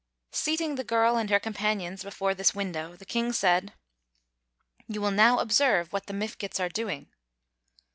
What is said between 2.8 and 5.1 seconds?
the King said: "You